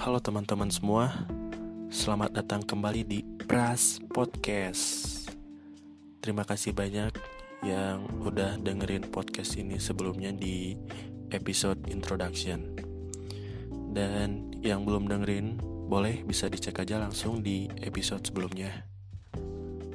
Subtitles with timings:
[0.00, 1.12] Halo teman-teman semua,
[1.92, 5.28] selamat datang kembali di Pras Podcast.
[6.24, 7.12] Terima kasih banyak
[7.68, 10.72] yang udah dengerin podcast ini sebelumnya di
[11.36, 12.80] episode introduction.
[13.92, 15.60] Dan yang belum dengerin,
[15.92, 18.88] boleh bisa dicek aja langsung di episode sebelumnya.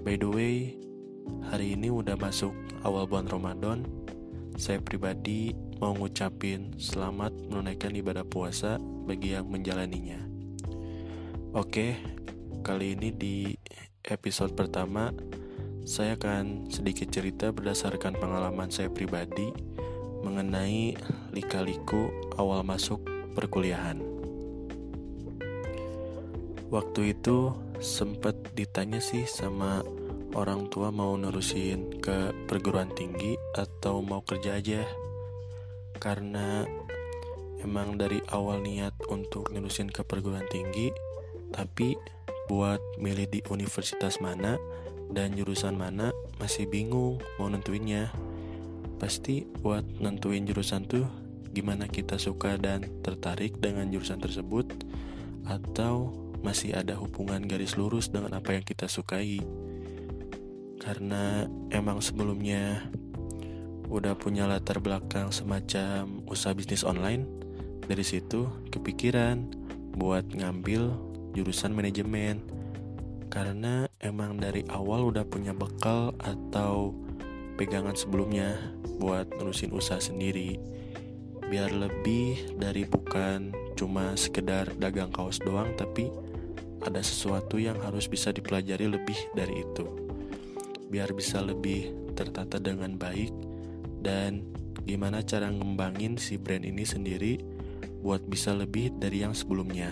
[0.06, 0.78] By the way,
[1.50, 2.54] hari ini udah masuk
[2.86, 3.90] awal bulan Ramadan.
[4.54, 10.24] Saya pribadi mau ngucapin selamat menunaikan ibadah puasa bagi yang menjalaninya.
[11.52, 12.00] Oke,
[12.64, 13.36] kali ini di
[14.08, 15.12] episode pertama
[15.86, 19.52] saya akan sedikit cerita berdasarkan pengalaman saya pribadi
[20.24, 20.98] mengenai
[21.36, 23.04] lika-liku awal masuk
[23.38, 24.00] perkuliahan.
[26.74, 29.86] Waktu itu sempat ditanya sih sama
[30.34, 34.84] orang tua mau nerusin ke perguruan tinggi atau mau kerja aja
[35.98, 36.68] karena
[37.64, 40.94] emang dari awal niat untuk nerusin ke perguruan tinggi
[41.56, 41.98] tapi
[42.46, 44.60] buat milih di universitas mana
[45.10, 48.14] dan jurusan mana masih bingung mau nentuinnya.
[49.02, 51.06] Pasti buat nentuin jurusan tuh
[51.52, 54.68] gimana kita suka dan tertarik dengan jurusan tersebut
[55.48, 56.12] atau
[56.44, 59.42] masih ada hubungan garis lurus dengan apa yang kita sukai.
[60.78, 62.86] Karena emang sebelumnya
[63.90, 67.26] udah punya latar belakang semacam usaha bisnis online,
[67.86, 69.46] dari situ kepikiran
[69.96, 70.94] buat ngambil
[71.38, 72.42] jurusan manajemen.
[73.30, 76.96] Karena emang dari awal udah punya bekal atau
[77.60, 78.56] pegangan sebelumnya
[78.98, 80.58] buat nerusin usaha sendiri.
[81.46, 86.10] Biar lebih dari bukan cuma sekedar dagang kaos doang tapi
[86.82, 89.86] ada sesuatu yang harus bisa dipelajari lebih dari itu.
[90.90, 93.45] Biar bisa lebih tertata dengan baik
[94.06, 94.46] dan
[94.86, 97.42] gimana cara ngembangin si brand ini sendiri
[98.06, 99.90] buat bisa lebih dari yang sebelumnya.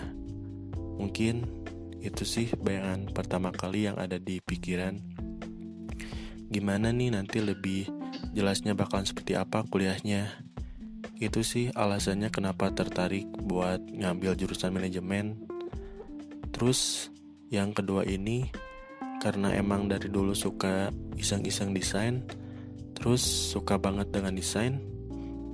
[1.02, 1.42] Mungkin
[1.98, 5.02] itu sih bayangan pertama kali yang ada di pikiran.
[6.46, 7.90] Gimana nih nanti lebih
[8.30, 10.30] jelasnya bakalan seperti apa kuliahnya.
[11.18, 15.42] Itu sih alasannya kenapa tertarik buat ngambil jurusan manajemen.
[16.54, 17.10] Terus
[17.50, 18.46] yang kedua ini
[19.18, 22.22] karena emang dari dulu suka iseng-iseng desain,
[23.04, 23.20] Terus
[23.52, 24.80] suka banget dengan desain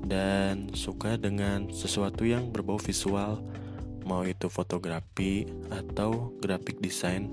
[0.06, 3.42] dan suka dengan sesuatu yang berbau visual,
[4.06, 7.26] mau itu fotografi atau grafik desain.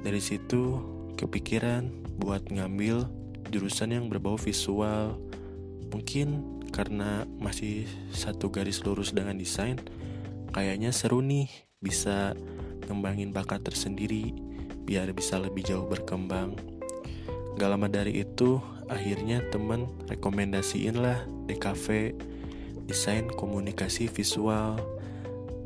[0.00, 0.80] Dari situ
[1.20, 3.04] kepikiran buat ngambil
[3.52, 5.20] jurusan yang berbau visual.
[5.92, 6.40] Mungkin
[6.72, 7.84] karena masih
[8.16, 9.76] satu garis lurus dengan desain,
[10.56, 12.32] kayaknya seru nih bisa
[12.88, 14.32] ngembangin bakat tersendiri
[14.88, 16.56] biar bisa lebih jauh berkembang.
[17.60, 22.18] Gak lama dari itu akhirnya temen rekomendasiin lah DKV
[22.90, 24.74] desain komunikasi visual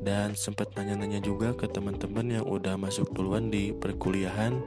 [0.04, 4.60] dan sempat nanya-nanya juga ke teman-teman yang udah masuk duluan di perkuliahan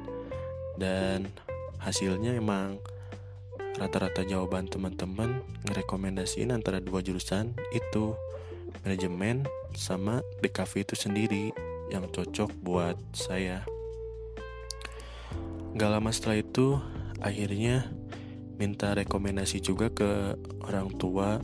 [0.81, 1.29] dan
[1.78, 2.81] hasilnya emang
[3.78, 8.18] rata-rata jawaban teman-teman ngerekomendasiin antara dua jurusan itu
[8.81, 9.45] manajemen
[9.78, 11.45] sama DKV itu sendiri
[11.94, 13.62] yang cocok buat saya.
[15.78, 16.81] Gak lama setelah itu
[17.22, 17.85] akhirnya
[18.57, 20.34] minta rekomendasi juga ke
[20.66, 21.38] orang tua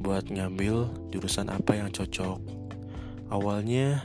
[0.00, 2.38] buat ngambil jurusan apa yang cocok.
[3.32, 4.04] Awalnya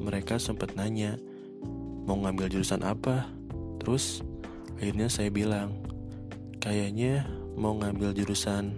[0.00, 1.20] mereka sempat nanya
[2.08, 3.28] mau ngambil jurusan apa.
[3.78, 4.24] Terus
[4.80, 5.76] akhirnya saya bilang
[6.58, 8.72] kayaknya mau ngambil jurusan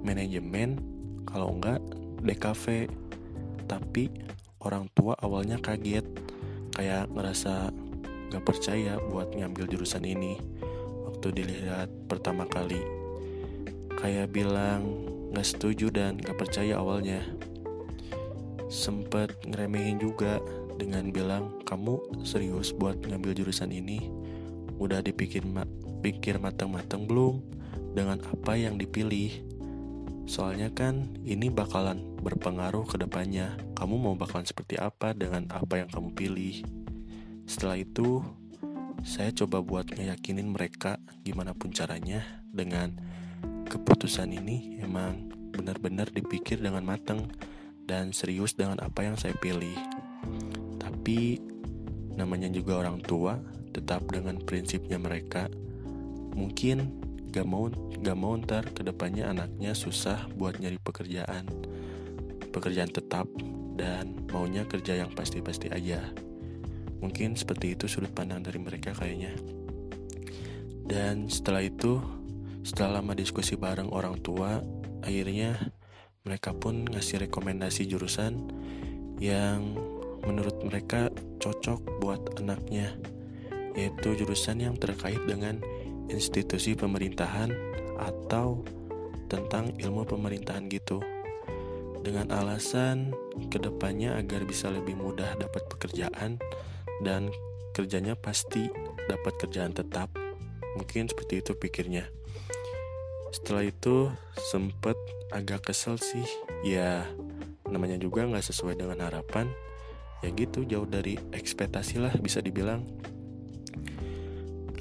[0.00, 0.80] manajemen
[1.28, 1.78] kalau enggak
[2.24, 2.88] DKV.
[3.68, 4.08] Tapi
[4.64, 6.04] orang tua awalnya kaget
[6.72, 7.70] kayak ngerasa
[8.32, 10.40] gak percaya buat ngambil jurusan ini
[11.24, 12.84] waktu dilihat pertama kali.
[13.96, 17.24] Kayak bilang gak setuju dan gak percaya awalnya.
[18.68, 20.36] Sempet ngeremehin juga
[20.76, 24.12] dengan bilang kamu serius buat ngambil jurusan ini?
[24.76, 25.64] Udah dipikir ma
[26.04, 27.40] pikir matang-matang belum
[27.96, 29.32] dengan apa yang dipilih?
[30.28, 33.56] Soalnya kan ini bakalan berpengaruh ke depannya.
[33.80, 36.60] Kamu mau bakalan seperti apa dengan apa yang kamu pilih?
[37.48, 38.20] Setelah itu
[39.04, 42.96] saya coba buat ngeyakinin mereka gimana pun caranya dengan
[43.68, 47.28] keputusan ini emang benar-benar dipikir dengan matang
[47.84, 49.76] dan serius dengan apa yang saya pilih.
[50.80, 51.36] Tapi
[52.16, 53.36] namanya juga orang tua,
[53.76, 55.52] tetap dengan prinsipnya mereka.
[56.32, 57.68] Mungkin gak mau
[58.00, 61.44] gak mau ntar ke depannya anaknya susah buat nyari pekerjaan,
[62.50, 63.28] pekerjaan tetap
[63.76, 66.00] dan maunya kerja yang pasti-pasti aja.
[67.04, 69.36] Mungkin seperti itu sudut pandang dari mereka kayaknya.
[70.88, 72.00] Dan setelah itu,
[72.64, 74.64] setelah lama diskusi bareng orang tua,
[75.04, 75.52] akhirnya
[76.24, 78.48] mereka pun ngasih rekomendasi jurusan
[79.20, 79.76] yang
[80.24, 81.12] menurut mereka
[81.44, 82.96] cocok buat anaknya,
[83.76, 85.60] yaitu jurusan yang terkait dengan
[86.08, 87.52] institusi pemerintahan
[88.00, 88.64] atau
[89.28, 91.04] tentang ilmu pemerintahan gitu.
[92.00, 93.12] Dengan alasan
[93.52, 96.36] ke depannya agar bisa lebih mudah dapat pekerjaan
[97.02, 97.34] dan
[97.74, 98.70] kerjanya pasti
[99.10, 100.14] dapat kerjaan tetap.
[100.78, 102.06] Mungkin seperti itu pikirnya.
[103.34, 104.94] Setelah itu sempet
[105.34, 106.22] agak kesel sih,
[106.62, 107.02] ya
[107.66, 109.50] namanya juga nggak sesuai dengan harapan.
[110.22, 112.86] Ya gitu jauh dari ekspektasi lah bisa dibilang.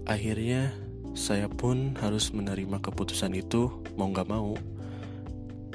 [0.05, 0.75] Akhirnya
[1.17, 4.53] saya pun harus menerima keputusan itu mau nggak mau.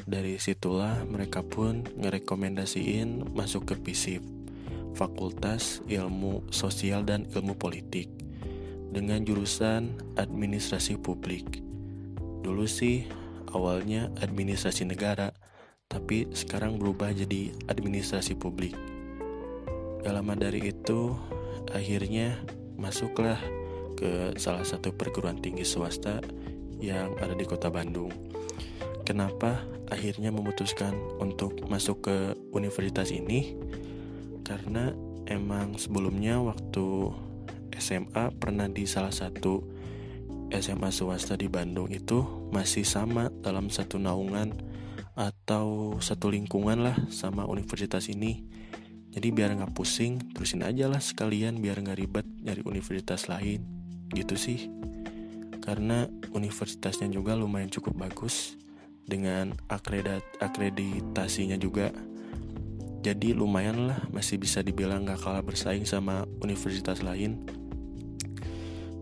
[0.09, 4.25] Dari situlah mereka pun ngerekomendasiin masuk ke FISIP,
[4.97, 8.09] Fakultas Ilmu Sosial dan Ilmu Politik,
[8.89, 11.61] dengan jurusan Administrasi Publik.
[12.45, 13.05] Dulu sih
[13.53, 15.33] awalnya administrasi negara,
[15.89, 18.77] tapi sekarang berubah jadi administrasi publik.
[20.05, 21.17] Gak lama dari itu,
[21.73, 22.41] akhirnya
[22.77, 23.41] masuklah
[23.99, 26.23] ke salah satu perguruan tinggi swasta
[26.79, 28.13] yang ada di kota Bandung.
[29.03, 32.17] Kenapa akhirnya memutuskan untuk masuk ke
[32.53, 33.57] universitas ini?
[34.49, 34.89] Karena
[35.29, 37.13] emang sebelumnya waktu
[37.77, 39.61] SMA pernah di salah satu
[40.49, 44.57] SMA swasta di Bandung itu masih sama dalam satu naungan
[45.13, 48.49] atau satu lingkungan lah sama universitas ini.
[49.13, 53.61] Jadi biar nggak pusing, terusin aja lah sekalian biar nggak ribet nyari universitas lain.
[54.17, 54.73] Gitu sih.
[55.61, 58.57] Karena universitasnya juga lumayan cukup bagus
[59.05, 61.93] dengan akredit akreditasinya juga.
[63.09, 67.41] Jadi lumayan lah masih bisa dibilang gak kalah bersaing sama universitas lain.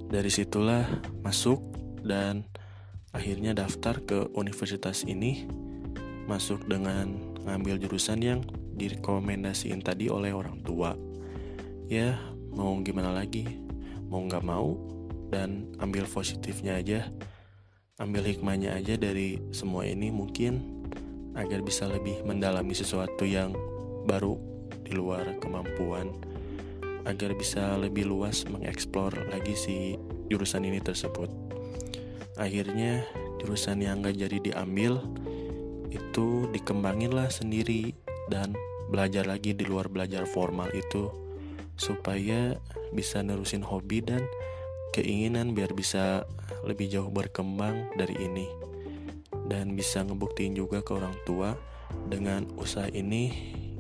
[0.07, 0.87] Dari situlah
[1.27, 1.59] masuk
[2.07, 2.47] dan
[3.11, 5.51] akhirnya daftar ke universitas ini.
[6.31, 8.47] Masuk dengan ngambil jurusan yang
[8.79, 10.95] direkomendasiin tadi oleh orang tua.
[11.91, 12.15] Ya
[12.55, 13.59] mau gimana lagi?
[14.07, 14.79] Mau nggak mau?
[15.35, 17.11] Dan ambil positifnya aja.
[17.99, 20.63] Ambil hikmahnya aja dari semua ini mungkin
[21.35, 23.51] agar bisa lebih mendalami sesuatu yang
[24.07, 24.39] baru
[24.87, 26.15] di luar kemampuan
[27.07, 29.77] agar bisa lebih luas mengeksplor lagi si
[30.31, 31.31] jurusan ini tersebut.
[32.39, 33.07] Akhirnya
[33.43, 35.03] jurusan yang gak jadi diambil
[35.91, 37.95] itu dikembangin lah sendiri
[38.27, 38.55] dan
[38.91, 41.11] belajar lagi di luar belajar formal itu
[41.79, 42.59] supaya
[42.91, 44.23] bisa nerusin hobi dan
[44.95, 46.25] keinginan biar bisa
[46.65, 48.47] lebih jauh berkembang dari ini
[49.47, 51.55] dan bisa ngebuktiin juga ke orang tua
[52.11, 53.31] dengan usaha ini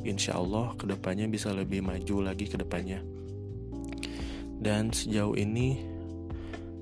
[0.06, 3.02] insya Allah ke depannya bisa lebih maju lagi ke depannya
[4.62, 5.82] dan sejauh ini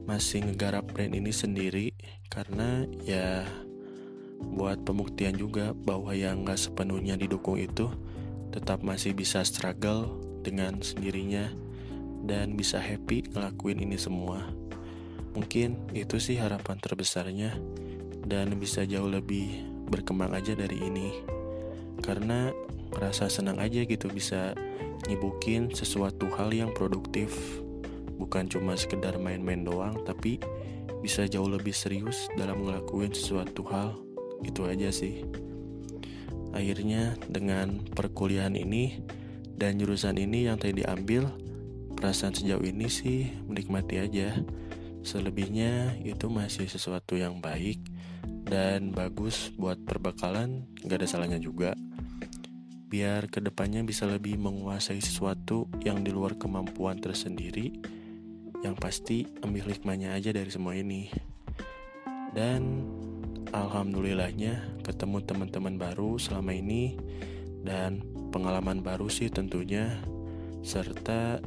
[0.04, 1.90] masih ngegarap brand ini sendiri
[2.28, 3.42] karena ya
[4.52, 7.88] buat pembuktian juga bahwa yang nggak sepenuhnya didukung itu
[8.52, 11.48] tetap masih bisa struggle dengan sendirinya
[12.24, 14.44] dan bisa happy ngelakuin ini semua.
[15.34, 17.58] Mungkin itu sih harapan terbesarnya
[18.24, 21.10] dan bisa jauh lebih berkembang aja dari ini.
[21.98, 22.52] Karena
[22.98, 24.54] rasa senang aja gitu bisa
[25.10, 27.34] nyibukin sesuatu hal yang produktif.
[28.14, 30.38] Bukan cuma sekedar main-main doang tapi
[31.02, 33.98] bisa jauh lebih serius dalam ngelakuin sesuatu hal.
[34.40, 35.26] Itu aja sih.
[36.54, 39.02] Akhirnya dengan perkuliahan ini
[39.58, 41.26] dan jurusan ini yang tadi diambil
[41.98, 44.38] perasaan sejauh ini sih menikmati aja.
[45.04, 47.82] Selebihnya itu masih sesuatu yang baik
[48.48, 51.76] dan bagus buat perbekalan gak ada salahnya juga
[52.94, 57.74] biar ke depannya bisa lebih menguasai sesuatu yang di luar kemampuan tersendiri
[58.62, 61.10] yang pasti ambil hikmahnya aja dari semua ini.
[62.30, 62.86] Dan
[63.50, 66.94] alhamdulillahnya ketemu teman-teman baru selama ini
[67.66, 67.98] dan
[68.30, 69.98] pengalaman baru sih tentunya
[70.62, 71.42] serta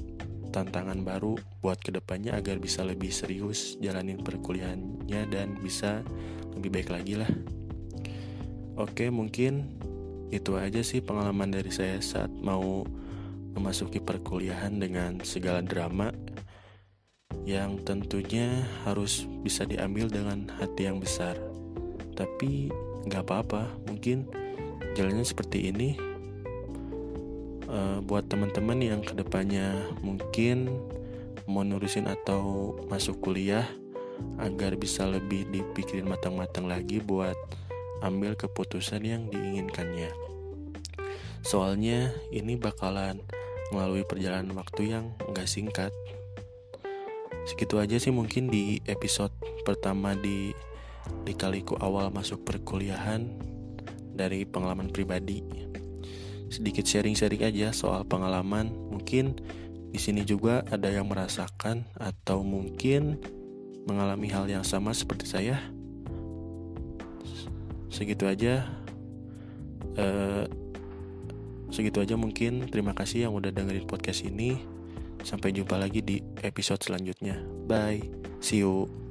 [0.51, 6.03] tantangan baru buat ke depannya agar bisa lebih serius jalanin perkuliahannya dan bisa
[6.59, 7.31] lebih baik lagi lah.
[8.75, 9.79] Oke mungkin
[10.27, 12.83] itu aja sih pengalaman dari saya saat mau
[13.55, 16.11] memasuki perkuliahan dengan segala drama
[17.47, 21.39] yang tentunya harus bisa diambil dengan hati yang besar.
[22.13, 22.67] Tapi
[23.07, 24.27] nggak apa-apa, mungkin
[24.99, 25.89] jalannya seperti ini.
[27.67, 30.71] Uh, buat teman-teman yang ke depannya mungkin
[31.51, 33.67] mau nurusin atau masuk kuliah
[34.39, 37.35] agar bisa lebih dipikirin matang-matang lagi buat
[38.03, 40.11] ambil keputusan yang diinginkannya.
[41.41, 43.23] Soalnya ini bakalan
[43.71, 45.91] melalui perjalanan waktu yang nggak singkat
[47.47, 49.31] segitu aja sih mungkin di episode
[49.63, 50.51] pertama di
[51.23, 53.23] dikaliku awal masuk perkuliahan
[54.11, 55.39] dari pengalaman pribadi
[56.47, 58.71] sedikit sharing-sharing aja soal pengalaman.
[58.71, 59.39] Mungkin
[59.91, 63.19] di sini juga ada yang merasakan atau mungkin
[63.87, 65.59] mengalami hal yang sama seperti saya.
[67.97, 68.69] Segitu aja.
[69.97, 70.45] Uh,
[71.73, 72.69] segitu aja mungkin.
[72.69, 74.61] Terima kasih yang udah dengerin podcast ini.
[75.25, 77.41] Sampai jumpa lagi di episode selanjutnya.
[77.65, 78.05] Bye.
[78.37, 79.06] See you.